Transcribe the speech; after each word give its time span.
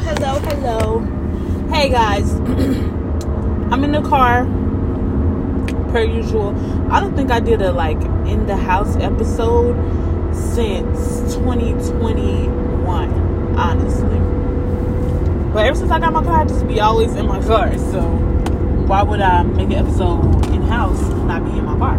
Hello, 0.00 0.38
hello. 0.38 1.00
Hey 1.72 1.88
guys, 1.88 2.32
I'm 3.72 3.82
in 3.82 3.90
the 3.90 4.00
car 4.00 4.44
per 5.90 6.04
usual. 6.04 6.54
I 6.88 7.00
don't 7.00 7.16
think 7.16 7.32
I 7.32 7.40
did 7.40 7.60
a 7.62 7.72
like 7.72 8.00
in 8.28 8.46
the 8.46 8.56
house 8.56 8.94
episode 8.98 9.74
since 10.32 11.34
2021, 11.34 13.58
honestly. 13.58 14.18
But 15.52 15.66
ever 15.66 15.76
since 15.76 15.90
I 15.90 15.98
got 15.98 16.12
my 16.12 16.22
car, 16.22 16.42
I 16.42 16.44
just 16.44 16.68
be 16.68 16.78
always 16.78 17.16
in 17.16 17.26
my 17.26 17.42
car. 17.42 17.76
So 17.76 18.02
why 18.86 19.02
would 19.02 19.20
I 19.20 19.42
make 19.42 19.66
an 19.66 19.84
episode 19.84 20.46
in 20.54 20.62
house 20.62 21.02
and 21.02 21.26
not 21.26 21.44
be 21.44 21.58
in 21.58 21.64
my 21.64 21.76
car? 21.76 21.96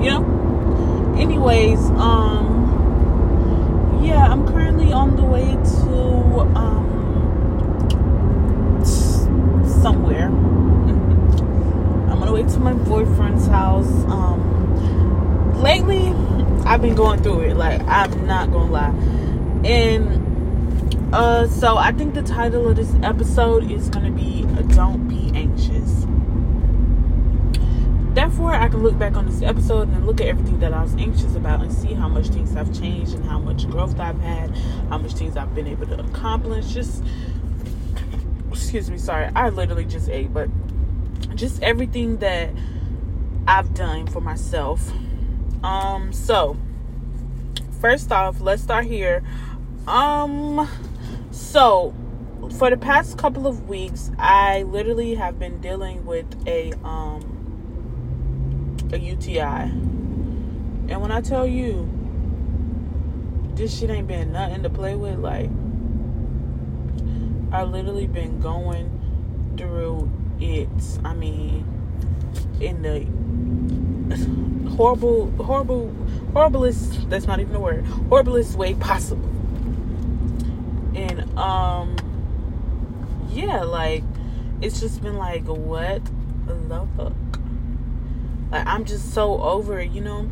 You 0.00 0.10
know? 0.10 1.16
Anyways, 1.18 1.80
um 1.90 2.67
yeah, 4.08 4.32
I'm 4.32 4.46
currently 4.48 4.90
on 4.92 5.16
the 5.16 5.22
way 5.22 5.52
to 5.52 6.40
um 6.56 6.88
somewhere. 9.82 10.26
I'm 12.08 12.22
on 12.22 12.26
the 12.26 12.32
way 12.32 12.42
to 12.42 12.58
my 12.58 12.72
boyfriend's 12.72 13.46
house. 13.46 13.90
Um 14.06 15.60
lately 15.62 16.08
I've 16.64 16.80
been 16.80 16.94
going 16.94 17.22
through 17.22 17.40
it, 17.42 17.56
like 17.56 17.82
I'm 17.82 18.26
not 18.26 18.50
gonna 18.50 18.72
lie. 18.72 18.94
And 19.64 21.14
uh 21.14 21.46
so 21.48 21.76
I 21.76 21.92
think 21.92 22.14
the 22.14 22.22
title 22.22 22.66
of 22.68 22.76
this 22.76 22.94
episode 23.02 23.70
is 23.70 23.90
gonna 23.90 24.10
be 24.10 24.42
Don't 24.74 25.06
Be 25.06 25.30
Anxious 25.34 25.77
therefore 28.28 28.52
I 28.52 28.68
can 28.68 28.82
look 28.82 28.98
back 28.98 29.16
on 29.16 29.24
this 29.24 29.40
episode 29.40 29.88
and 29.88 30.06
look 30.06 30.20
at 30.20 30.26
everything 30.26 30.60
that 30.60 30.74
I 30.74 30.82
was 30.82 30.94
anxious 30.96 31.34
about 31.34 31.62
and 31.62 31.72
see 31.72 31.94
how 31.94 32.08
much 32.10 32.28
things 32.28 32.52
have 32.52 32.78
changed 32.78 33.14
and 33.14 33.24
how 33.24 33.38
much 33.38 33.66
growth 33.70 33.98
I've 33.98 34.20
had, 34.20 34.50
how 34.90 34.98
much 34.98 35.14
things 35.14 35.34
I've 35.34 35.54
been 35.54 35.66
able 35.66 35.86
to 35.86 35.98
accomplish. 36.00 36.66
Just 36.66 37.02
excuse 38.52 38.90
me, 38.90 38.98
sorry, 38.98 39.30
I 39.34 39.48
literally 39.48 39.86
just 39.86 40.10
ate, 40.10 40.34
but 40.34 40.50
just 41.36 41.62
everything 41.62 42.18
that 42.18 42.50
I've 43.46 43.72
done 43.72 44.06
for 44.06 44.20
myself. 44.20 44.92
Um, 45.64 46.12
so 46.12 46.58
first 47.80 48.12
off, 48.12 48.42
let's 48.42 48.62
start 48.62 48.84
here. 48.84 49.22
Um, 49.86 50.68
so 51.30 51.94
for 52.58 52.68
the 52.68 52.76
past 52.76 53.16
couple 53.16 53.46
of 53.46 53.70
weeks, 53.70 54.10
I 54.18 54.64
literally 54.64 55.14
have 55.14 55.38
been 55.38 55.62
dealing 55.62 56.04
with 56.04 56.26
a 56.46 56.74
um 56.84 57.37
a 58.92 58.98
UTI. 58.98 59.70
And 60.88 61.00
when 61.00 61.12
I 61.12 61.20
tell 61.20 61.46
you, 61.46 61.88
this 63.54 63.78
shit 63.78 63.90
ain't 63.90 64.08
been 64.08 64.32
nothing 64.32 64.62
to 64.62 64.70
play 64.70 64.94
with, 64.94 65.18
like, 65.18 65.50
I 67.52 67.64
literally 67.64 68.06
been 68.06 68.40
going 68.40 69.54
through 69.56 70.10
it. 70.40 70.68
I 71.04 71.14
mean, 71.14 71.66
in 72.60 72.82
the 72.82 73.04
horrible, 74.70 75.30
horrible, 75.32 75.94
horriblest, 76.32 77.08
that's 77.10 77.26
not 77.26 77.40
even 77.40 77.56
a 77.56 77.60
word, 77.60 77.84
horriblest 77.84 78.54
way 78.54 78.74
possible. 78.74 79.28
And, 80.94 81.38
um, 81.38 81.96
yeah, 83.30 83.62
like, 83.62 84.04
it's 84.60 84.80
just 84.80 85.02
been 85.02 85.16
like, 85.16 85.44
what 85.46 86.02
the 86.46 86.86
fuck? 86.96 87.12
Like 88.50 88.66
I'm 88.66 88.84
just 88.84 89.12
so 89.12 89.40
over 89.42 89.80
it, 89.80 89.90
you 89.90 90.00
know. 90.00 90.30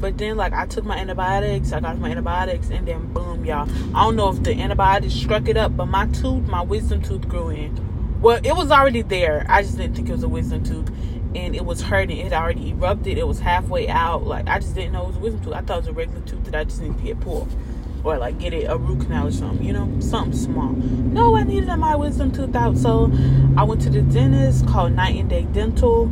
But 0.00 0.18
then 0.18 0.36
like 0.36 0.52
I 0.52 0.66
took 0.66 0.84
my 0.84 0.96
antibiotics, 0.96 1.72
I 1.72 1.80
got 1.80 1.98
my 1.98 2.10
antibiotics, 2.10 2.70
and 2.70 2.86
then 2.86 3.12
boom, 3.12 3.44
y'all. 3.44 3.68
I 3.94 4.02
don't 4.04 4.16
know 4.16 4.30
if 4.30 4.42
the 4.42 4.52
antibiotics 4.52 5.14
struck 5.14 5.48
it 5.48 5.56
up, 5.56 5.76
but 5.76 5.86
my 5.86 6.06
tooth, 6.06 6.46
my 6.48 6.60
wisdom 6.62 7.02
tooth 7.02 7.28
grew 7.28 7.50
in. 7.50 8.20
Well, 8.20 8.40
it 8.42 8.54
was 8.54 8.70
already 8.70 9.02
there. 9.02 9.46
I 9.48 9.62
just 9.62 9.76
didn't 9.76 9.94
think 9.94 10.08
it 10.08 10.12
was 10.12 10.22
a 10.22 10.28
wisdom 10.28 10.64
tooth. 10.64 10.90
And 11.34 11.56
it 11.56 11.64
was 11.64 11.80
hurting. 11.80 12.18
It 12.18 12.32
already 12.32 12.70
erupted. 12.70 13.16
It 13.16 13.26
was 13.26 13.40
halfway 13.40 13.88
out. 13.88 14.26
Like 14.26 14.48
I 14.48 14.58
just 14.58 14.74
didn't 14.74 14.92
know 14.92 15.04
it 15.04 15.06
was 15.08 15.16
a 15.16 15.20
wisdom 15.20 15.44
tooth. 15.44 15.54
I 15.54 15.60
thought 15.62 15.78
it 15.78 15.80
was 15.80 15.88
a 15.88 15.92
regular 15.92 16.20
tooth 16.22 16.44
that 16.44 16.54
I 16.54 16.64
just 16.64 16.80
needed 16.80 16.98
to 16.98 17.04
get 17.04 17.20
pulled. 17.20 17.54
Or 18.04 18.18
like 18.18 18.38
get 18.38 18.52
it 18.52 18.64
a 18.64 18.76
root 18.76 19.02
canal 19.02 19.28
or 19.28 19.32
something, 19.32 19.64
you 19.64 19.72
know, 19.72 19.88
something 20.00 20.36
small. 20.36 20.72
No, 20.72 21.36
I 21.36 21.44
needed 21.44 21.74
my 21.76 21.94
wisdom 21.94 22.32
tooth 22.32 22.54
out. 22.56 22.76
So 22.76 23.10
I 23.56 23.62
went 23.62 23.80
to 23.82 23.90
the 23.90 24.02
dentist 24.02 24.66
called 24.66 24.92
Night 24.92 25.16
and 25.16 25.30
Day 25.30 25.44
Dental 25.52 26.10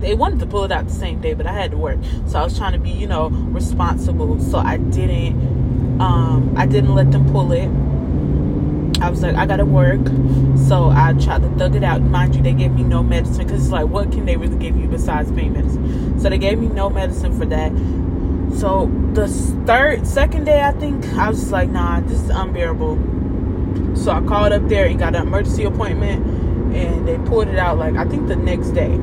they 0.00 0.14
wanted 0.14 0.38
to 0.40 0.46
pull 0.46 0.64
it 0.64 0.72
out 0.72 0.86
the 0.86 0.94
same 0.94 1.20
day, 1.20 1.34
but 1.34 1.46
I 1.46 1.52
had 1.52 1.70
to 1.72 1.76
work. 1.76 1.98
So 2.26 2.38
I 2.38 2.44
was 2.44 2.56
trying 2.56 2.72
to 2.72 2.78
be, 2.78 2.90
you 2.90 3.06
know, 3.06 3.28
responsible. 3.28 4.40
So 4.40 4.58
I 4.58 4.76
didn't 4.76 6.00
um 6.00 6.54
I 6.56 6.66
didn't 6.66 6.94
let 6.94 7.10
them 7.10 7.30
pull 7.30 7.52
it. 7.52 7.68
I 9.00 9.10
was 9.10 9.22
like, 9.22 9.36
I 9.36 9.46
gotta 9.46 9.64
work. 9.64 10.04
So 10.66 10.90
I 10.90 11.14
tried 11.20 11.42
to 11.42 11.48
thug 11.56 11.76
it 11.76 11.84
out. 11.84 12.02
Mind 12.02 12.34
you, 12.34 12.42
they 12.42 12.52
gave 12.52 12.72
me 12.72 12.82
no 12.82 13.02
medicine 13.02 13.46
because 13.46 13.62
it's 13.62 13.72
like, 13.72 13.86
what 13.86 14.10
can 14.10 14.24
they 14.24 14.36
really 14.36 14.56
give 14.56 14.76
you 14.76 14.88
besides 14.88 15.30
pain 15.32 15.52
medicine? 15.52 16.18
So 16.20 16.28
they 16.28 16.38
gave 16.38 16.58
me 16.58 16.66
no 16.66 16.90
medicine 16.90 17.38
for 17.38 17.46
that. 17.46 17.70
So 18.58 18.90
the 19.12 19.28
third, 19.66 20.06
second 20.06 20.44
day, 20.44 20.62
I 20.62 20.72
think, 20.72 21.04
I 21.14 21.28
was 21.28 21.38
just 21.38 21.52
like, 21.52 21.68
nah, 21.68 22.00
this 22.00 22.20
is 22.20 22.30
unbearable. 22.30 23.96
So 23.96 24.10
I 24.10 24.20
called 24.22 24.52
up 24.52 24.68
there 24.68 24.86
and 24.86 24.98
got 24.98 25.14
an 25.14 25.28
emergency 25.28 25.64
appointment 25.64 26.26
and 26.74 27.06
they 27.06 27.18
pulled 27.18 27.48
it 27.48 27.58
out 27.58 27.78
like, 27.78 27.94
I 27.94 28.04
think 28.04 28.26
the 28.26 28.36
next 28.36 28.70
day 28.70 28.98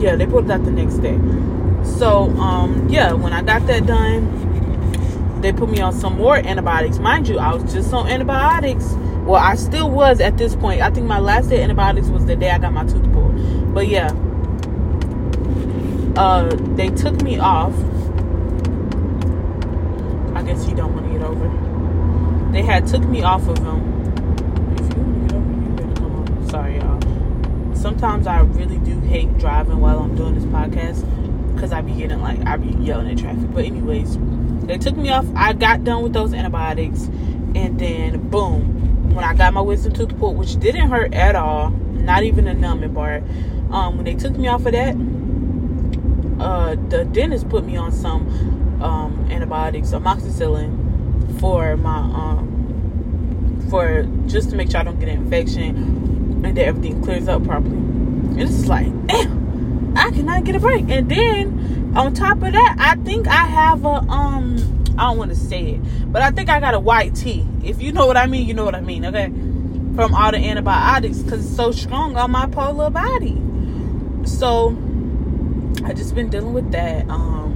yeah, 0.00 0.16
they 0.16 0.26
put 0.26 0.44
it 0.44 0.50
out 0.50 0.64
the 0.64 0.70
next 0.70 0.98
day. 0.98 1.18
So, 1.84 2.30
um, 2.38 2.88
yeah, 2.88 3.12
when 3.12 3.32
I 3.32 3.42
got 3.42 3.66
that 3.66 3.86
done, 3.86 5.40
they 5.40 5.52
put 5.52 5.68
me 5.68 5.80
on 5.80 5.92
some 5.92 6.16
more 6.16 6.36
antibiotics. 6.36 6.98
Mind 6.98 7.28
you, 7.28 7.38
I 7.38 7.54
was 7.54 7.72
just 7.72 7.92
on 7.92 8.06
antibiotics. 8.06 8.94
Well, 9.24 9.40
I 9.40 9.56
still 9.56 9.90
was 9.90 10.20
at 10.20 10.38
this 10.38 10.54
point. 10.56 10.80
I 10.80 10.90
think 10.90 11.06
my 11.06 11.18
last 11.18 11.50
day 11.50 11.62
antibiotics 11.62 12.08
was 12.08 12.26
the 12.26 12.36
day 12.36 12.50
I 12.50 12.58
got 12.58 12.72
my 12.72 12.84
tooth 12.84 13.12
pulled. 13.12 13.74
But 13.74 13.88
yeah, 13.88 14.08
uh, 16.16 16.54
they 16.76 16.88
took 16.90 17.20
me 17.22 17.38
off. 17.38 17.74
I 20.34 20.42
guess 20.42 20.66
you 20.68 20.74
don't 20.74 20.94
want 20.94 21.06
to 21.06 21.12
get 21.12 21.22
over. 21.22 22.52
They 22.52 22.62
had 22.62 22.86
took 22.86 23.04
me 23.04 23.22
off 23.22 23.46
of 23.48 23.62
them. 23.62 23.80
If 24.76 24.96
you 24.96 25.02
want 25.02 25.28
to 25.28 25.34
get 25.34 25.42
you 25.68 25.74
better 25.76 26.00
come 26.00 26.16
on. 26.16 26.48
Sorry, 26.48 26.76
y'all 26.76 26.91
sometimes 27.82 28.28
I 28.28 28.40
really 28.40 28.78
do 28.78 28.98
hate 29.00 29.36
driving 29.38 29.80
while 29.80 29.98
I'm 29.98 30.14
doing 30.14 30.36
this 30.36 30.44
podcast 30.44 31.04
because 31.54 31.72
I 31.72 31.80
be 31.80 31.92
getting 31.92 32.20
like 32.20 32.40
I 32.46 32.56
be 32.56 32.70
yelling 32.82 33.10
at 33.10 33.18
traffic. 33.18 33.52
But 33.52 33.64
anyways, 33.64 34.16
they 34.66 34.78
took 34.78 34.96
me 34.96 35.10
off. 35.10 35.26
I 35.34 35.52
got 35.52 35.82
done 35.82 36.02
with 36.02 36.12
those 36.12 36.32
antibiotics, 36.32 37.02
and 37.54 37.78
then 37.78 38.30
boom, 38.30 39.12
when 39.12 39.24
I 39.24 39.34
got 39.34 39.52
my 39.52 39.60
wisdom 39.60 39.92
tooth 39.92 40.16
pulled, 40.18 40.38
which 40.38 40.58
didn't 40.60 40.88
hurt 40.88 41.12
at 41.12 41.34
all, 41.34 41.70
not 41.70 42.22
even 42.22 42.46
a 42.46 42.54
numbing 42.54 42.94
part. 42.94 43.24
Um, 43.72 43.96
when 43.96 44.04
they 44.04 44.14
took 44.14 44.36
me 44.36 44.48
off 44.48 44.64
of 44.64 44.72
that, 44.72 44.94
uh, 46.40 46.76
the 46.88 47.04
dentist 47.06 47.48
put 47.48 47.64
me 47.64 47.76
on 47.76 47.90
some 47.90 48.80
um, 48.80 49.26
antibiotics, 49.30 49.88
amoxicillin, 49.88 51.40
for 51.40 51.76
my 51.76 51.98
um, 51.98 53.66
for 53.70 54.04
just 54.26 54.50
to 54.50 54.56
make 54.56 54.70
sure 54.70 54.80
I 54.80 54.84
don't 54.84 55.00
get 55.00 55.08
an 55.08 55.22
infection 55.22 56.02
and 56.44 56.56
that 56.56 56.64
everything 56.64 57.02
clears 57.02 57.28
up 57.28 57.44
properly. 57.44 57.76
And 57.76 58.40
it's 58.40 58.66
like, 58.66 58.86
damn, 59.06 59.96
I 59.96 60.10
cannot 60.10 60.44
get 60.44 60.56
a 60.56 60.60
break. 60.60 60.88
And 60.88 61.10
then 61.10 61.92
on 61.96 62.14
top 62.14 62.42
of 62.42 62.52
that, 62.52 62.76
I 62.78 62.96
think 63.04 63.26
I 63.28 63.44
have 63.46 63.84
a 63.84 63.88
um 63.88 64.56
I 64.98 65.04
don't 65.04 65.18
want 65.18 65.30
to 65.30 65.36
say 65.36 65.72
it, 65.72 66.12
but 66.12 66.22
I 66.22 66.30
think 66.30 66.48
I 66.48 66.60
got 66.60 66.74
a 66.74 66.80
white 66.80 67.14
tea. 67.14 67.46
If 67.62 67.82
you 67.82 67.92
know 67.92 68.06
what 68.06 68.16
I 68.16 68.26
mean, 68.26 68.46
you 68.46 68.54
know 68.54 68.64
what 68.64 68.74
I 68.74 68.80
mean, 68.80 69.04
okay? 69.06 69.28
From 69.94 70.14
all 70.14 70.30
the 70.30 70.38
antibiotics 70.38 71.18
because 71.18 71.44
it's 71.44 71.56
so 71.56 71.70
strong 71.70 72.16
on 72.16 72.30
my 72.30 72.46
polar 72.46 72.90
body. 72.90 73.40
So 74.24 74.76
I 75.84 75.92
just 75.92 76.14
been 76.14 76.30
dealing 76.30 76.52
with 76.52 76.70
that. 76.72 77.08
Um 77.08 77.52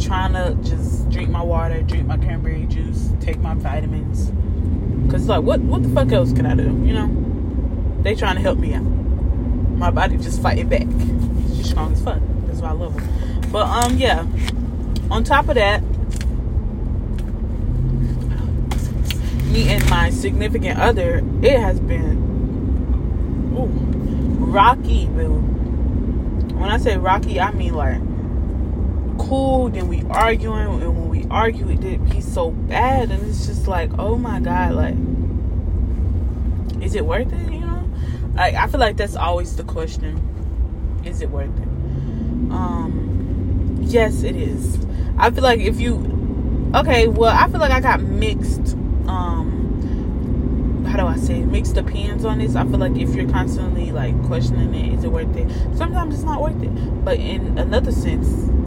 trying 0.00 0.32
to 0.32 0.54
just 0.68 1.08
drink 1.10 1.30
my 1.30 1.42
water, 1.42 1.80
drink 1.82 2.06
my 2.06 2.16
cranberry 2.16 2.66
juice, 2.66 3.10
take 3.20 3.38
my 3.38 3.54
vitamins. 3.54 4.32
Cause 5.10 5.28
like 5.28 5.42
what 5.42 5.60
what 5.60 5.82
the 5.82 5.88
fuck 5.90 6.12
else 6.12 6.32
can 6.32 6.46
I 6.46 6.54
do? 6.54 6.64
You 6.84 6.94
know? 6.94 7.21
They 8.02 8.14
trying 8.16 8.36
to 8.36 8.42
help 8.42 8.58
me 8.58 8.74
out. 8.74 8.82
My 8.82 9.90
body 9.90 10.16
just 10.16 10.42
fighting 10.42 10.68
back. 10.68 10.86
She's 11.54 11.70
strong 11.70 11.92
as 11.92 12.02
fuck. 12.02 12.20
That's 12.46 12.60
why 12.60 12.70
I 12.70 12.72
love 12.72 12.98
her. 12.98 13.48
But 13.50 13.66
um, 13.66 13.96
yeah. 13.96 14.26
On 15.10 15.22
top 15.24 15.48
of 15.48 15.54
that, 15.56 15.82
me 19.52 19.68
and 19.68 19.88
my 19.90 20.10
significant 20.10 20.80
other, 20.80 21.22
it 21.42 21.60
has 21.60 21.78
been 21.78 22.16
ooh, 23.56 23.66
rocky, 24.46 25.06
boo. 25.06 25.34
When 26.54 26.70
I 26.70 26.78
say 26.78 26.96
rocky, 26.96 27.38
I 27.38 27.52
mean 27.52 27.74
like 27.74 28.00
cool. 29.18 29.68
Then 29.68 29.88
we 29.88 30.02
arguing, 30.10 30.82
and 30.82 30.96
when 30.96 31.08
we 31.08 31.26
argue, 31.30 31.68
it 31.68 31.80
did 31.80 32.08
be 32.10 32.20
so 32.20 32.50
bad, 32.50 33.10
and 33.10 33.22
it's 33.28 33.46
just 33.46 33.68
like, 33.68 33.90
oh 33.98 34.16
my 34.16 34.40
god, 34.40 34.72
like, 34.74 34.96
is 36.82 36.94
it 36.94 37.04
worth 37.04 37.32
it? 37.32 37.61
Like 38.42 38.56
I 38.56 38.66
feel 38.66 38.80
like 38.80 38.96
that's 38.96 39.14
always 39.14 39.54
the 39.54 39.62
question. 39.62 40.18
Is 41.04 41.22
it 41.22 41.30
worth 41.30 41.56
it? 41.60 41.68
Um 42.50 43.78
yes 43.82 44.24
it 44.24 44.34
is. 44.34 44.84
I 45.16 45.30
feel 45.30 45.44
like 45.44 45.60
if 45.60 45.78
you 45.78 46.72
okay, 46.74 47.06
well, 47.06 47.32
I 47.32 47.48
feel 47.48 47.60
like 47.60 47.70
I 47.70 47.78
got 47.78 48.00
mixed. 48.00 48.74
Um, 49.06 50.84
how 50.88 50.98
do 50.98 51.06
I 51.06 51.18
say 51.18 51.42
mixed 51.42 51.76
opinions 51.76 52.24
on 52.24 52.38
this? 52.38 52.56
I 52.56 52.64
feel 52.64 52.78
like 52.78 52.96
if 52.96 53.14
you're 53.14 53.30
constantly 53.30 53.92
like 53.92 54.20
questioning 54.24 54.74
it, 54.74 54.98
is 54.98 55.04
it 55.04 55.12
worth 55.12 55.36
it? 55.36 55.48
Sometimes 55.76 56.12
it's 56.16 56.24
not 56.24 56.42
worth 56.42 56.60
it, 56.64 57.04
but 57.04 57.20
in 57.20 57.56
another 57.60 57.92
sense, 57.92 58.26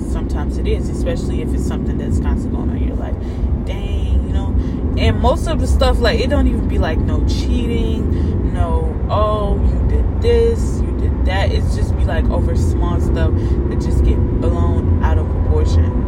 sometimes 0.10 0.57
it 0.57 0.68
is, 0.68 0.88
especially 0.88 1.42
if 1.42 1.54
it's 1.54 1.68
something 1.68 1.98
that's 1.98 2.22
constantly 2.22 2.60
going 2.60 2.69
on. 2.69 2.81
You're 2.81 2.95
like, 2.95 3.19
dang, 3.66 4.25
you 4.25 4.31
know. 4.33 4.56
And 4.98 5.19
most 5.19 5.50
of 5.50 5.60
the 5.60 5.68
stuff, 5.68 6.00
like 6.00 6.22
it 6.22 6.30
don't 6.30 6.48
even 6.48 6.66
be 6.69 6.77
like 6.77 6.98
no 6.98 7.27
cheating, 7.27 8.54
no 8.54 8.85
oh 9.10 9.57
you 9.60 9.90
did 9.90 10.22
this, 10.22 10.81
you 10.81 10.92
did 11.00 11.25
that. 11.25 11.52
It's 11.52 11.75
just 11.75 11.96
be 11.98 12.06
like 12.06 12.25
over 12.25 12.56
small 12.56 13.00
stuff 13.00 13.34
that 13.34 13.80
just 13.81 14.04
get 14.04 14.18
blown 14.42 15.04
out 15.04 15.18
of 15.18 15.28
proportion. 15.28 16.04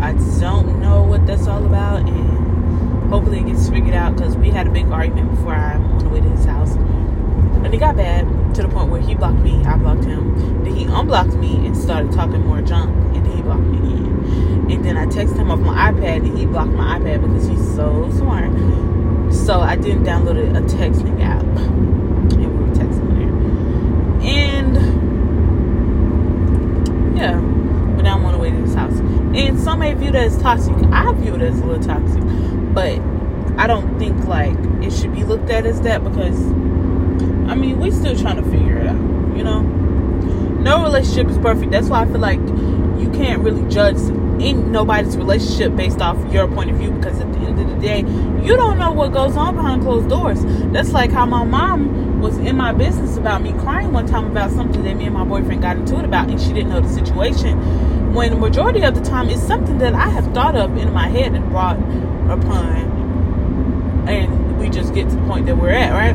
I 0.00 0.12
don't 0.40 0.80
know 0.80 1.02
what 1.02 1.26
that's 1.26 1.46
all 1.46 1.64
about, 1.64 2.06
and 2.08 3.10
hopefully 3.10 3.40
it 3.40 3.46
gets 3.46 3.68
figured 3.68 3.94
out 3.94 4.16
because 4.16 4.36
we 4.36 4.50
had 4.50 4.66
a 4.66 4.70
big 4.70 4.88
argument 4.90 5.30
before 5.30 5.54
I'm 5.54 5.84
on 5.84 5.98
the 5.98 6.08
way 6.08 6.20
to 6.20 6.28
his 6.28 6.44
house. 6.44 6.72
And 6.76 7.74
it 7.74 7.78
got 7.78 7.96
bad 7.96 8.54
to 8.54 8.62
the 8.62 8.68
point 8.68 8.90
where 8.90 9.00
he 9.00 9.14
blocked 9.14 9.38
me, 9.38 9.64
I 9.64 9.76
blocked 9.76 10.04
him. 10.04 10.62
Then 10.62 10.74
he 10.74 10.84
unblocked 10.84 11.34
me 11.34 11.66
and 11.66 11.76
started 11.76 12.12
talking 12.12 12.46
more 12.46 12.62
junk, 12.62 12.94
and 13.16 13.26
then 13.26 13.36
he 13.36 13.42
blocked 13.42 13.62
me 13.62 13.78
again. 13.78 14.66
And 14.70 14.84
then 14.84 14.96
I 14.96 15.06
texted 15.06 15.38
him 15.38 15.50
off 15.50 15.58
my 15.58 15.90
iPad, 15.90 16.26
and 16.26 16.38
he 16.38 16.46
blocked 16.46 16.72
my 16.72 16.98
iPad 16.98 17.22
because 17.22 17.48
he's 17.48 17.74
so 17.74 18.08
smart. 18.12 18.50
So 19.44 19.60
I 19.60 19.76
didn't 19.76 20.02
download 20.02 20.56
a 20.56 20.60
texting 20.62 21.22
app, 21.22 21.42
and 21.42 22.36
we 22.36 22.46
were 22.46 22.74
texting 22.74 23.08
there. 23.14 24.28
And 24.28 24.76
yeah, 27.16 27.38
but 27.94 28.02
now 28.02 28.16
I'm 28.16 28.24
on 28.24 28.32
the 28.32 28.38
way 28.38 28.50
to 28.50 28.56
his 28.56 28.74
house. 28.74 28.98
And 28.98 29.60
some 29.60 29.78
may 29.78 29.94
view 29.94 30.10
that 30.10 30.24
as 30.24 30.38
toxic. 30.38 30.74
I 30.90 31.12
view 31.12 31.36
it 31.36 31.42
as 31.42 31.60
a 31.60 31.64
little 31.64 31.80
toxic, 31.80 32.22
but 32.74 32.98
I 33.56 33.68
don't 33.68 33.98
think 34.00 34.24
like 34.26 34.56
it 34.82 34.92
should 34.92 35.14
be 35.14 35.22
looked 35.22 35.48
at 35.50 35.64
as 35.64 35.80
that 35.82 36.02
because 36.02 36.36
I 37.48 37.54
mean 37.54 37.78
we 37.78 37.92
still 37.92 38.16
trying 38.16 38.42
to 38.42 38.50
figure 38.50 38.78
it 38.78 38.88
out, 38.88 39.36
you 39.36 39.44
know. 39.44 39.60
No 39.60 40.82
relationship 40.82 41.28
is 41.28 41.38
perfect. 41.38 41.70
That's 41.70 41.88
why 41.88 42.02
I 42.02 42.06
feel 42.06 42.18
like 42.18 42.40
you 42.40 43.12
can't 43.14 43.42
really 43.42 43.62
judge 43.70 43.98
in 44.40 44.72
nobody's 44.72 45.16
relationship 45.16 45.74
based 45.76 46.00
off 46.00 46.16
your 46.32 46.48
point 46.48 46.70
of 46.70 46.76
view 46.76 46.90
because 46.90 47.20
at 47.20 47.32
the 47.32 47.38
end 47.40 47.60
of 47.60 47.68
the 47.68 47.76
day, 47.76 48.00
you 48.44 48.56
don't 48.56 48.78
know 48.78 48.92
what 48.92 49.12
goes 49.12 49.36
on 49.36 49.54
behind 49.54 49.82
closed 49.82 50.08
doors. 50.08 50.40
That's 50.72 50.92
like 50.92 51.10
how 51.10 51.26
my 51.26 51.44
mom 51.44 52.20
was 52.20 52.38
in 52.38 52.56
my 52.56 52.72
business 52.72 53.16
about 53.16 53.42
me 53.42 53.52
crying 53.52 53.92
one 53.92 54.06
time 54.06 54.26
about 54.26 54.50
something 54.50 54.82
that 54.84 54.96
me 54.96 55.04
and 55.04 55.14
my 55.14 55.24
boyfriend 55.24 55.62
got 55.62 55.76
into 55.76 55.98
it 55.98 56.04
about, 56.04 56.30
and 56.30 56.40
she 56.40 56.52
didn't 56.52 56.70
know 56.70 56.80
the 56.80 56.88
situation 56.88 58.14
when 58.14 58.30
the 58.30 58.36
majority 58.36 58.82
of 58.82 58.94
the 58.94 59.02
time 59.02 59.28
it's 59.28 59.42
something 59.42 59.78
that 59.78 59.94
I 59.94 60.08
have 60.08 60.32
thought 60.32 60.56
of 60.56 60.76
in 60.78 60.92
my 60.92 61.08
head 61.08 61.34
and 61.34 61.48
brought 61.50 61.76
upon 62.30 62.96
and 64.08 64.58
we 64.58 64.68
just 64.68 64.94
get 64.94 65.08
to 65.10 65.16
the 65.16 65.22
point 65.22 65.46
that 65.46 65.56
we're 65.56 65.70
at, 65.70 65.92
right? 65.92 66.14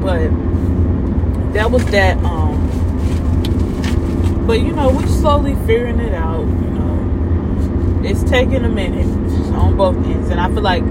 But 0.00 0.30
that 1.52 1.70
was 1.70 1.84
that 1.86 2.16
um 2.24 2.41
but 4.46 4.60
you 4.60 4.72
know, 4.72 4.90
we're 4.90 5.06
slowly 5.06 5.54
figuring 5.66 6.00
it 6.00 6.14
out, 6.14 6.40
you 6.40 6.46
know. 6.46 8.02
It's 8.04 8.22
taking 8.24 8.64
a 8.64 8.68
minute 8.68 9.06
on 9.54 9.76
both 9.76 9.96
ends 10.06 10.30
and 10.30 10.40
I 10.40 10.48
feel 10.48 10.62
like 10.62 10.82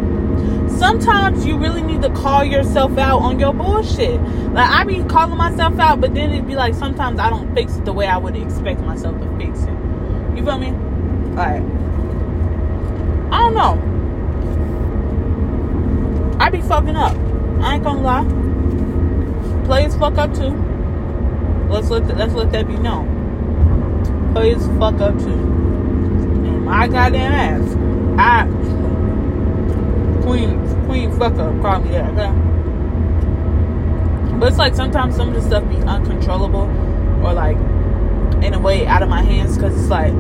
sometimes 0.79 1.45
you 1.45 1.57
really 1.57 1.81
need 1.81 2.01
to 2.01 2.09
call 2.09 2.43
yourself 2.43 2.97
out 2.97 3.19
on 3.19 3.39
your 3.39 3.53
bullshit. 3.53 4.21
Like 4.53 4.69
I 4.69 4.83
be 4.83 5.03
calling 5.03 5.37
myself 5.37 5.77
out, 5.79 5.99
but 6.01 6.13
then 6.13 6.31
it'd 6.31 6.47
be 6.47 6.55
like 6.55 6.73
sometimes 6.73 7.19
I 7.19 7.29
don't 7.29 7.53
fix 7.53 7.75
it 7.75 7.85
the 7.85 7.93
way 7.93 8.07
I 8.07 8.17
would 8.17 8.35
expect 8.35 8.79
myself 8.81 9.19
to 9.19 9.37
fix 9.37 9.63
it. 9.63 9.77
You 10.35 10.43
feel 10.43 10.57
me? 10.57 10.71
Alright. 11.31 11.63
I 13.31 13.39
don't 13.39 13.53
know. 13.53 13.77
I 16.39 16.49
be 16.49 16.61
fucking 16.61 16.95
up. 16.95 17.15
I 17.61 17.75
ain't 17.75 17.83
gonna 17.83 18.01
lie. 18.01 18.25
Players 19.65 19.95
fuck 19.97 20.17
up 20.17 20.33
too. 20.33 20.55
Let's 21.69 21.89
let 21.89 22.07
let's 22.17 22.33
let 22.33 22.51
that 22.53 22.67
be 22.67 22.77
known. 22.77 23.20
Players 24.33 24.65
fuck 24.79 24.99
up 25.01 25.17
too. 25.19 25.33
And 25.33 26.65
my 26.65 26.87
goddamn 26.87 27.31
ass. 27.33 27.77
I 28.17 28.45
queen 30.21 30.85
queen 30.85 31.11
fucker 31.11 31.61
call 31.61 31.81
me 31.81 31.91
that, 31.91 32.11
okay? 32.11 32.31
But 34.39 34.47
it's 34.49 34.57
like 34.57 34.75
sometimes 34.75 35.15
some 35.15 35.29
of 35.29 35.35
the 35.35 35.41
stuff 35.41 35.67
be 35.69 35.75
uncontrollable 35.77 36.69
or 37.25 37.33
like 37.33 37.57
in 38.43 38.53
a 38.53 38.59
way 38.59 38.87
out 38.87 39.03
of 39.03 39.09
my 39.09 39.21
hands 39.21 39.55
because 39.55 39.79
it's 39.79 39.89
like 39.89 40.13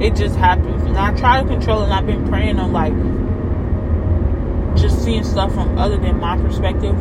it 0.00 0.14
just 0.14 0.36
happens. 0.36 0.82
And 0.84 0.98
I 0.98 1.14
try 1.14 1.42
to 1.42 1.48
control 1.48 1.80
it 1.80 1.84
and 1.84 1.92
I've 1.92 2.06
been 2.06 2.28
praying 2.28 2.58
on 2.58 2.72
like 2.72 2.92
just 4.76 5.02
seeing 5.02 5.24
stuff 5.24 5.54
from 5.54 5.78
other 5.78 5.96
than 5.96 6.18
my 6.20 6.36
perspective. 6.38 6.94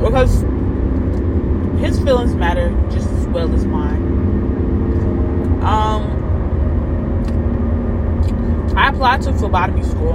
Because 0.00 0.42
his 1.80 1.98
feelings 2.02 2.34
matter 2.34 2.70
just 2.90 3.15
well 3.36 3.54
as 3.54 3.66
mine. 3.66 4.02
Um 5.62 6.02
I 8.74 8.88
applied 8.88 9.20
to 9.22 9.32
phlebotomy 9.34 9.82
school. 9.82 10.14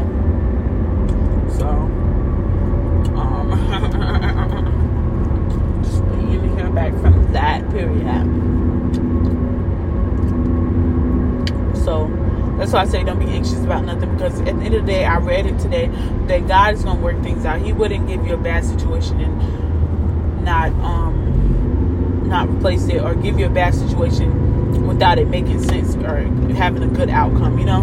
So, 1.58 1.68
um, 3.16 3.52
just 5.84 6.04
waiting 6.04 6.42
to 6.42 6.56
hear 6.56 6.70
back 6.70 6.94
from 6.94 7.32
that 7.34 7.70
period. 7.70 8.26
So, 11.84 12.08
that's 12.58 12.72
why 12.72 12.82
I 12.82 12.86
say 12.86 13.04
don't 13.04 13.20
be 13.20 13.26
anxious 13.26 13.64
about 13.64 13.86
nothing 13.86 14.12
because 14.14 14.40
at 14.42 14.46
the 14.46 14.52
end 14.52 14.76
of 14.76 14.86
the 14.86 14.92
day, 14.92 15.06
I 15.06 15.18
read 15.18 15.46
it 15.46 15.60
today 15.60 15.88
that 16.28 16.48
God 16.48 16.76
is 16.76 16.84
to 16.84 16.94
work 16.94 17.22
things 17.22 17.46
out. 17.46 17.62
He 17.62 17.74
wouldn't 17.74 18.08
give 18.08 18.26
you 18.26 18.34
a 18.34 18.38
bad 18.38 18.64
situation 18.64 19.20
and 19.22 20.46
not, 20.46 20.72
um, 20.84 21.21
not 22.32 22.50
replace 22.50 22.88
it 22.88 23.02
or 23.02 23.14
give 23.14 23.38
you 23.38 23.46
a 23.46 23.50
bad 23.50 23.76
situation 23.76 24.88
without 24.88 25.20
it 25.20 25.28
making 25.28 25.62
sense 25.62 25.96
or 25.96 26.22
having 26.56 26.82
a 26.82 26.88
good 26.88 27.10
outcome, 27.10 27.60
you 27.60 27.66
know? 27.66 27.82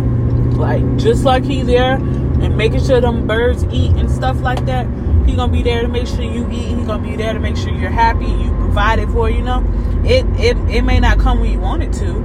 Like 0.59 0.97
just 0.97 1.25
like 1.25 1.45
he 1.45 1.63
there 1.63 1.95
and 1.95 2.57
making 2.57 2.85
sure 2.85 3.01
them 3.01 3.27
birds 3.27 3.65
eat 3.71 3.93
and 3.93 4.11
stuff 4.11 4.41
like 4.41 4.65
that. 4.67 4.87
He 5.27 5.37
gonna 5.37 5.53
be 5.53 5.63
there 5.63 5.83
to 5.83 5.89
make 5.89 6.07
sure 6.07 6.23
you 6.23 6.51
eat. 6.51 6.69
He 6.69 6.85
gonna 6.85 7.07
be 7.07 7.15
there 7.15 7.35
to 7.35 7.39
make 7.39 7.57
sure 7.57 7.71
you're 7.71 7.91
happy. 7.91 8.25
You 8.25 8.51
provide 8.59 8.99
it 8.99 9.09
for. 9.11 9.29
You 9.29 9.43
know, 9.43 9.63
it 10.05 10.25
it 10.41 10.57
it 10.71 10.83
may 10.83 10.99
not 10.99 11.19
come 11.19 11.41
when 11.41 11.53
you 11.53 11.61
want 11.61 11.83
it 11.83 11.93
to. 11.95 12.17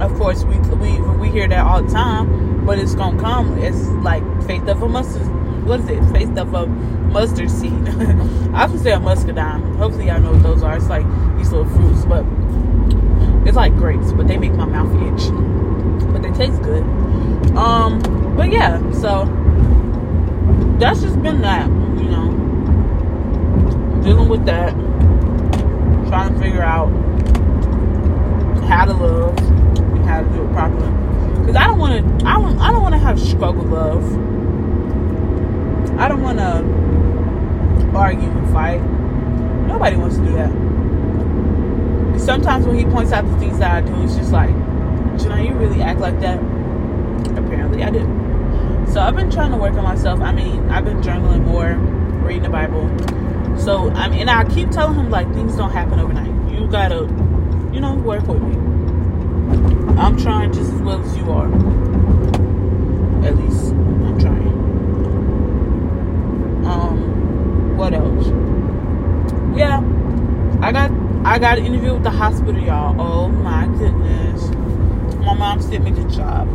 Of 0.00 0.14
course, 0.14 0.44
we 0.44 0.56
we 0.58 1.00
we 1.18 1.28
hear 1.28 1.48
that 1.48 1.66
all 1.66 1.82
the 1.82 1.90
time, 1.90 2.64
but 2.64 2.78
it's 2.78 2.94
gonna 2.94 3.20
come. 3.20 3.58
It's 3.58 3.88
like 4.04 4.22
faith 4.46 4.68
of 4.68 4.80
a 4.82 4.88
mustard. 4.88 5.35
What 5.66 5.80
is 5.80 5.88
it? 5.88 6.02
Faith 6.12 6.36
of 6.38 6.54
a 6.54 6.66
mustard 6.66 7.50
seed. 7.50 7.88
I 8.54 8.66
would 8.66 8.80
say 8.80 8.92
a 8.92 9.00
muscadine. 9.00 9.76
Hopefully, 9.76 10.06
y'all 10.06 10.20
know 10.20 10.32
what 10.32 10.42
those 10.42 10.62
are. 10.62 10.76
It's 10.76 10.88
like 10.88 11.06
these 11.36 11.52
little 11.52 11.68
fruits, 11.68 12.04
but 12.04 12.24
it's 13.46 13.56
like 13.56 13.74
grapes, 13.76 14.12
but 14.12 14.26
they 14.28 14.36
make 14.36 14.52
my 14.52 14.64
mouth 14.64 14.92
itch 15.12 15.30
but 16.16 16.22
they 16.22 16.30
taste 16.30 16.62
good. 16.62 16.82
Um, 17.56 18.00
but 18.36 18.50
yeah, 18.50 18.78
so 18.92 19.24
that's 20.78 21.00
just 21.00 21.22
been 21.22 21.40
that, 21.42 21.68
you 21.68 22.08
know, 22.08 22.30
dealing 24.02 24.28
with 24.28 24.44
that, 24.46 24.72
trying 26.08 26.34
to 26.34 26.40
figure 26.40 26.62
out 26.62 26.88
how 28.64 28.84
to 28.84 28.92
love 28.92 29.38
and 29.38 30.04
how 30.06 30.22
to 30.22 30.28
do 30.30 30.42
it 30.42 30.52
properly. 30.52 30.90
Because 31.40 31.56
I 31.56 31.64
don't 31.64 31.78
want 31.78 32.20
to, 32.20 32.26
I 32.26 32.34
don't, 32.34 32.58
I 32.58 32.70
don't 32.70 32.82
want 32.82 32.94
to 32.94 32.98
have 32.98 33.20
struggle 33.20 33.64
love. 33.64 34.02
I 35.98 36.08
don't 36.08 36.22
want 36.22 36.38
to 36.38 37.96
argue 37.96 38.28
and 38.28 38.52
fight. 38.52 38.80
Nobody 39.66 39.96
wants 39.96 40.16
to 40.16 40.24
do 40.24 40.32
that. 40.32 40.50
Sometimes 42.20 42.66
when 42.66 42.76
he 42.78 42.84
points 42.84 43.12
out 43.12 43.24
the 43.24 43.36
things 43.38 43.58
that 43.58 43.70
I 43.70 43.80
do, 43.86 44.02
it's 44.02 44.16
just 44.16 44.32
like, 44.32 44.50
Janai, 45.16 45.48
you 45.48 45.54
really 45.54 45.82
act 45.82 46.00
like 46.00 46.20
that? 46.20 46.38
Apparently 47.36 47.82
I 47.82 47.90
do. 47.90 48.00
So 48.92 49.00
I've 49.00 49.16
been 49.16 49.30
trying 49.30 49.50
to 49.50 49.56
work 49.56 49.74
on 49.74 49.84
myself. 49.84 50.20
I 50.20 50.32
mean, 50.32 50.68
I've 50.70 50.84
been 50.84 51.00
journaling 51.02 51.44
more, 51.44 51.74
reading 52.24 52.44
the 52.44 52.48
Bible. 52.48 52.88
So 53.58 53.90
I 53.90 54.08
mean, 54.08 54.20
and 54.20 54.30
I 54.30 54.44
keep 54.44 54.70
telling 54.70 54.94
him 54.94 55.10
like 55.10 55.32
things 55.34 55.56
don't 55.56 55.70
happen 55.70 55.98
overnight. 55.98 56.32
You 56.52 56.66
gotta, 56.68 57.06
you 57.72 57.80
know, 57.80 57.94
work 57.94 58.26
with 58.26 58.42
me. 58.42 58.56
I'm 59.98 60.16
trying 60.16 60.52
just 60.52 60.72
as 60.72 60.80
well 60.82 61.02
as 61.02 61.16
you 61.16 61.30
are. 61.30 61.46
At 63.24 63.36
least 63.36 63.72
I'm 63.72 64.18
trying. 64.18 64.46
Um, 66.66 67.76
what 67.76 67.94
else? 67.94 68.26
Yeah, 69.56 69.80
I 70.66 70.72
got 70.72 70.90
I 71.24 71.38
got 71.38 71.58
an 71.58 71.66
interview 71.66 71.94
with 71.94 72.02
the 72.02 72.10
hospital, 72.10 72.60
y'all. 72.60 73.00
Oh 73.00 73.28
my 73.28 73.66
goodness 73.78 74.50
my 75.26 75.34
mom 75.34 75.60
sent 75.60 75.82
me 75.82 75.90
the 75.90 76.04
job. 76.08 76.48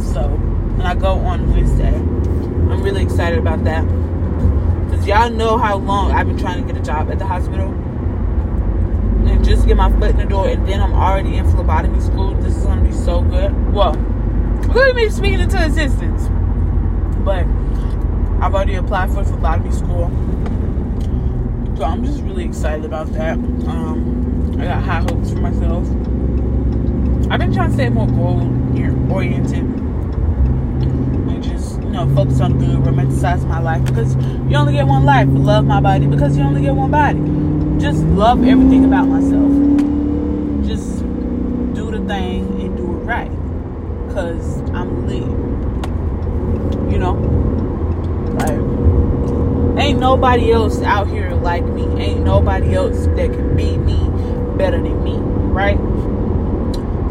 So, 0.00 0.24
and 0.24 0.82
I 0.82 0.94
go 0.94 1.18
on 1.18 1.52
Wednesday. 1.52 1.94
I'm 1.94 2.82
really 2.82 3.02
excited 3.02 3.38
about 3.38 3.62
that. 3.64 3.82
Because 4.86 5.06
y'all 5.06 5.28
know 5.28 5.58
how 5.58 5.76
long 5.76 6.12
I've 6.12 6.26
been 6.26 6.38
trying 6.38 6.66
to 6.66 6.72
get 6.72 6.80
a 6.80 6.84
job 6.84 7.10
at 7.10 7.18
the 7.18 7.26
hospital. 7.26 7.68
and 9.28 9.44
just 9.44 9.66
get 9.66 9.76
my 9.76 9.90
foot 9.98 10.10
in 10.10 10.16
the 10.16 10.24
door, 10.24 10.48
and 10.48 10.66
then 10.66 10.80
I'm 10.80 10.94
already 10.94 11.36
in 11.36 11.50
phlebotomy 11.50 12.00
school. 12.00 12.34
This 12.36 12.56
is 12.56 12.64
gonna 12.64 12.80
be 12.80 12.92
so 12.92 13.20
good. 13.20 13.52
Well, 13.74 13.92
look 14.72 14.88
at 14.88 14.94
me 14.94 15.10
speaking 15.10 15.40
into 15.40 15.62
existence. 15.62 16.28
But 17.18 17.44
I've 18.40 18.54
already 18.54 18.76
applied 18.76 19.10
for 19.10 19.22
phlebotomy 19.24 19.72
school, 19.72 20.08
so 21.78 21.84
I'm 21.84 22.04
just 22.04 22.20
really 22.22 22.44
excited 22.44 22.84
about 22.84 23.06
that. 23.12 23.34
Um, 23.34 24.56
I 24.58 24.64
got 24.64 24.82
high 24.82 24.98
hopes 24.98 25.30
for 25.30 25.38
myself. 25.38 25.86
I've 27.30 27.38
been 27.38 27.54
trying 27.54 27.68
to 27.68 27.74
stay 27.74 27.88
more 27.88 28.08
goal 28.08 28.40
oriented 29.12 29.58
and 29.58 31.42
just 31.42 31.80
you 31.80 31.90
know 31.90 32.12
focus 32.16 32.40
on 32.40 32.58
good, 32.58 32.78
romanticize 32.80 33.46
my 33.46 33.60
life 33.60 33.84
because 33.84 34.16
you 34.16 34.56
only 34.56 34.72
get 34.72 34.88
one 34.88 35.04
life. 35.04 35.28
Love 35.30 35.66
my 35.66 35.80
body 35.80 36.08
because 36.08 36.36
you 36.36 36.42
only 36.42 36.62
get 36.62 36.74
one 36.74 36.90
body. 36.90 37.20
Just 37.80 38.02
love 38.06 38.44
everything 38.44 38.84
about 38.84 39.06
myself. 39.06 39.52
Just 40.66 40.98
do 41.74 41.92
the 41.92 42.04
thing 42.08 42.60
and 42.60 42.76
do 42.76 42.86
it 42.86 43.04
right 43.04 43.30
because 44.08 44.62
I'm 44.72 45.06
lit. 45.06 45.22
You 46.92 46.98
know, 46.98 47.12
like 48.34 48.68
ain't 49.98 50.04
nobody 50.04 50.52
else 50.52 50.80
out 50.82 51.08
here 51.08 51.30
like 51.32 51.64
me. 51.64 51.82
Ain't 52.00 52.20
nobody 52.20 52.72
else 52.72 53.06
that 53.06 53.32
can 53.32 53.56
be 53.56 53.76
me 53.78 53.98
better 54.56 54.80
than 54.80 55.02
me, 55.02 55.16
right? 55.16 55.76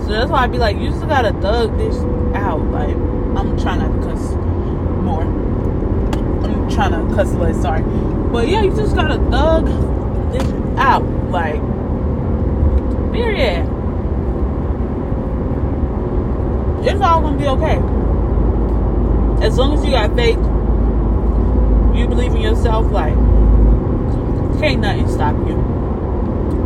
So 0.06 0.14
that's 0.14 0.32
why 0.32 0.44
I 0.44 0.48
be 0.48 0.58
like, 0.58 0.78
you 0.78 0.92
just 0.92 1.06
gotta 1.06 1.34
thug 1.42 1.78
this 1.78 1.98
out. 2.34 2.64
Like, 2.72 2.96
I'm 2.96 3.60
trying 3.60 3.80
not 3.80 3.92
to 3.92 4.08
cuss 4.08 4.32
more. 5.04 5.24
I'm 5.24 6.70
trying 6.70 6.92
to 6.92 7.14
cuss 7.14 7.34
less, 7.34 7.62
sorry. 7.62 7.84
But 8.32 8.48
yeah, 8.48 8.62
you 8.62 8.74
just 8.74 8.96
gotta 8.96 9.18
thug 9.30 9.66
this 10.32 10.50
out. 10.78 11.04
Like, 11.30 11.60
period. 13.12 13.68
It's 16.88 17.02
all 17.02 17.20
gonna 17.20 17.38
be 17.38 17.48
okay. 17.48 17.82
As 19.46 19.58
long 19.58 19.78
as 19.78 19.84
you 19.84 19.92
got 19.92 20.16
faith, 20.16 20.40
you 21.98 22.08
believe 22.08 22.34
in 22.34 22.42
yourself, 22.42 22.92
like, 22.92 23.16
can't 24.60 24.82
nothing 24.82 25.10
stop 25.10 25.36
you. 25.48 25.56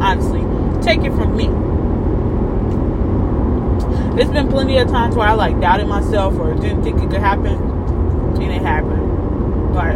Honestly, 0.02 0.42
take 0.82 1.04
it 1.04 1.12
from 1.14 1.36
me 1.36 1.48
there's 4.16 4.30
been 4.30 4.50
plenty 4.50 4.78
of 4.78 4.90
times 4.90 5.16
where 5.16 5.28
I 5.28 5.34
like 5.34 5.60
doubted 5.62 5.88
myself 5.88 6.38
or 6.38 6.54
didn't 6.54 6.84
think 6.84 7.02
it 7.02 7.10
could 7.10 7.22
happen, 7.22 7.56
and 7.56 8.44
it 8.44 8.62
happened. 8.62 9.74
But 9.74 9.96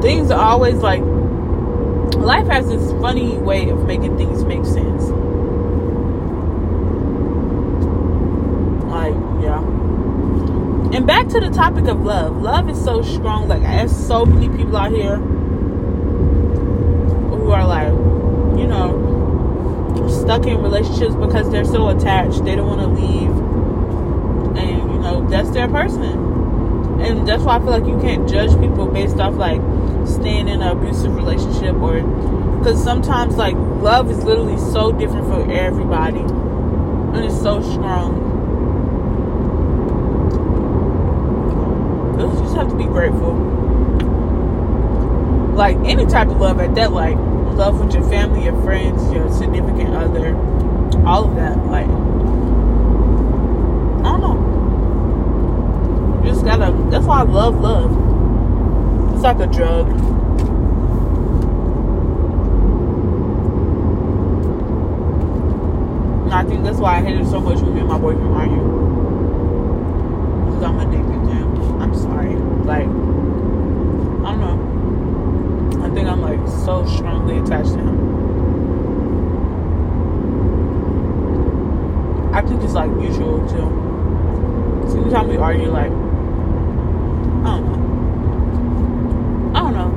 things 0.00 0.30
are 0.30 0.40
always 0.40 0.76
like 0.76 1.02
life 2.14 2.46
has 2.46 2.68
this 2.68 2.92
funny 3.00 3.36
way 3.36 3.68
of 3.68 3.84
making 3.84 4.16
things 4.16 4.44
make 4.44 4.64
sense. 4.64 5.08
Like 8.84 9.14
yeah. 9.42 9.58
And 10.96 10.97
back 11.08 11.26
to 11.26 11.40
the 11.40 11.48
topic 11.48 11.86
of 11.86 12.02
love. 12.02 12.36
Love 12.36 12.68
is 12.68 12.84
so 12.84 13.00
strong. 13.00 13.48
Like 13.48 13.62
I 13.62 13.70
have 13.70 13.90
so 13.90 14.26
many 14.26 14.54
people 14.54 14.76
out 14.76 14.92
here 14.92 15.16
who 17.38 17.50
are 17.50 17.66
like, 17.66 17.88
you 18.58 18.66
know, 18.66 20.06
stuck 20.06 20.46
in 20.46 20.62
relationships 20.62 21.14
because 21.14 21.50
they're 21.50 21.64
so 21.64 21.88
attached. 21.88 22.44
They 22.44 22.54
don't 22.54 22.66
want 22.66 22.82
to 22.82 22.88
leave. 22.88 23.30
And, 24.58 24.92
you 24.92 24.98
know, 24.98 25.26
that's 25.30 25.48
their 25.50 25.66
person. 25.66 26.04
And 27.00 27.26
that's 27.26 27.42
why 27.42 27.56
I 27.56 27.58
feel 27.60 27.70
like 27.70 27.86
you 27.86 27.98
can't 28.00 28.28
judge 28.28 28.50
people 28.60 28.86
based 28.86 29.16
off, 29.16 29.34
like, 29.34 29.62
staying 30.06 30.46
in 30.48 30.60
an 30.60 30.68
abusive 30.76 31.14
relationship 31.14 31.74
or. 31.76 32.02
Because 32.58 32.84
sometimes, 32.84 33.36
like, 33.36 33.54
love 33.54 34.10
is 34.10 34.22
literally 34.24 34.58
so 34.58 34.92
different 34.92 35.26
for 35.26 35.50
everybody. 35.50 36.20
And 36.20 37.24
it's 37.24 37.40
so 37.40 37.62
strong. 37.62 38.26
You 42.18 42.26
just 42.40 42.47
have 42.58 42.68
to 42.70 42.76
be 42.76 42.84
grateful. 42.84 43.34
Like, 45.54 45.76
any 45.78 46.06
type 46.06 46.28
of 46.28 46.40
love 46.40 46.60
at 46.60 46.74
that, 46.74 46.92
like, 46.92 47.16
love 47.58 47.80
with 47.80 47.92
your 47.94 48.08
family, 48.08 48.44
your 48.44 48.60
friends, 48.62 49.12
your 49.12 49.30
significant 49.32 49.94
other, 49.94 50.36
all 51.04 51.24
of 51.24 51.34
that. 51.36 51.56
Like, 51.66 51.88
I 54.06 54.10
don't 54.12 54.20
know. 54.20 54.36
You 56.24 56.30
just 56.30 56.44
gotta. 56.44 56.72
That's 56.90 57.04
why 57.04 57.20
I 57.20 57.22
love 57.22 57.60
love. 57.60 57.90
It's 59.14 59.22
like 59.24 59.40
a 59.40 59.46
drug. 59.48 59.88
And 66.24 66.32
I 66.32 66.44
think 66.44 66.62
that's 66.62 66.78
why 66.78 66.98
I 66.98 67.00
hated 67.02 67.26
so 67.26 67.40
much 67.40 67.60
when 67.60 67.74
me 67.74 67.80
and 67.80 67.88
my 67.88 67.98
boyfriend 67.98 68.34
argued. 68.34 68.62
Because 70.46 70.62
I'm 70.62 70.78
addicted 70.78 71.17
sorry. 71.98 72.34
Like, 72.64 72.86
I 72.86 74.30
don't 74.32 74.40
know. 74.40 74.58
I 75.84 75.90
think 75.90 76.08
I'm 76.08 76.20
like 76.20 76.46
so 76.64 76.84
strongly 76.86 77.38
attached 77.38 77.72
to 77.72 77.78
him. 77.78 78.08
I 82.34 82.42
think 82.42 82.62
it's 82.62 82.74
like 82.74 82.90
mutual 82.90 83.40
too. 83.48 83.68
So 84.88 85.00
anytime 85.02 85.28
we 85.28 85.36
argue, 85.36 85.70
like 85.70 85.90
I 85.90 87.56
don't 87.56 87.64
know, 87.66 87.78
I 89.54 89.60
don't 89.60 89.74
know, 89.74 89.90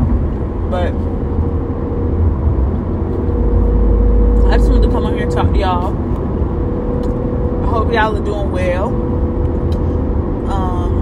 but 0.71 0.93
I 4.51 4.57
just 4.57 4.69
wanted 4.69 4.87
to 4.87 4.91
come 4.91 5.05
on 5.05 5.13
here 5.13 5.23
and 5.23 5.31
talk 5.31 5.51
to 5.53 5.59
y'all. 5.59 5.93
I 7.63 7.65
hope 7.69 7.91
y'all 7.93 8.15
are 8.15 8.25
doing 8.25 8.51
well. 8.51 8.87
Um, 10.51 10.93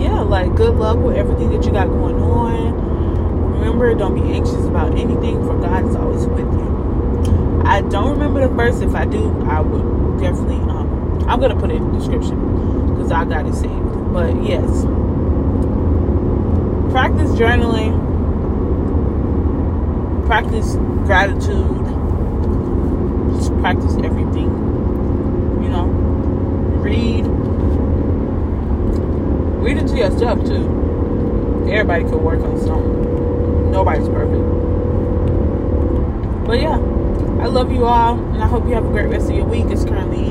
yeah, 0.00 0.21
like 0.32 0.54
good 0.56 0.74
luck 0.74 0.98
with 0.98 1.16
everything 1.16 1.50
that 1.52 1.64
you 1.64 1.70
got 1.70 1.86
going 1.86 2.16
on 2.16 2.92
remember, 3.62 3.94
don't 3.94 4.14
be 4.14 4.32
anxious 4.32 4.64
about 4.66 4.98
anything, 4.98 5.44
for 5.46 5.56
God 5.58 5.88
is 5.88 5.94
always 5.94 6.26
with 6.26 6.40
you. 6.40 7.62
I 7.64 7.80
don't 7.82 8.10
remember 8.10 8.40
the 8.40 8.48
verse. 8.48 8.80
If 8.80 8.94
I 8.94 9.04
do, 9.04 9.40
I 9.48 9.60
would 9.60 10.20
definitely. 10.20 10.56
Um, 10.56 11.24
I'm 11.28 11.40
gonna 11.40 11.58
put 11.58 11.70
it 11.70 11.76
in 11.76 11.92
the 11.92 11.98
description 11.98 12.88
because 12.88 13.12
I 13.12 13.24
got 13.24 13.46
it 13.46 13.54
saved. 13.54 14.12
But 14.12 14.42
yes, 14.42 14.82
practice 16.92 17.30
journaling, 17.38 17.96
practice 20.26 20.74
gratitude, 21.06 21.86
just 23.36 23.56
practice 23.60 23.94
everything. 24.02 24.50
You 25.62 25.68
know, 25.68 25.86
read, 26.82 27.24
into 30.02 30.14
yourself 30.14 30.44
too. 30.46 31.66
Everybody 31.70 32.04
could 32.04 32.20
work 32.20 32.40
on 32.40 32.58
something 32.60 33.02
nobody's 33.72 34.08
perfect. 34.08 34.42
But 36.46 36.60
yeah, 36.60 36.76
I 37.42 37.46
love 37.46 37.72
you 37.72 37.86
all, 37.86 38.18
and 38.18 38.42
I 38.42 38.46
hope 38.46 38.66
you 38.68 38.74
have 38.74 38.84
a 38.84 38.90
great 38.90 39.06
rest 39.06 39.30
of 39.30 39.36
your 39.36 39.46
week. 39.46 39.64
It's 39.68 39.84
currently 39.84 40.30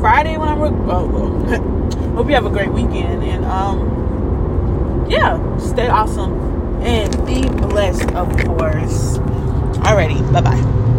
Friday 0.00 0.36
when 0.38 0.48
I'm. 0.48 0.60
Re- 0.60 0.70
oh, 0.90 1.06
well, 1.06 2.12
hope 2.14 2.26
you 2.28 2.34
have 2.34 2.46
a 2.46 2.50
great 2.50 2.72
weekend, 2.72 3.22
and 3.22 3.44
um, 3.44 5.06
yeah, 5.08 5.58
stay 5.58 5.88
awesome 5.88 6.32
and 6.82 7.14
be 7.26 7.42
blessed, 7.42 8.10
of 8.12 8.28
course. 8.38 9.18
Alrighty, 9.78 10.32
bye 10.32 10.40
bye. 10.40 10.89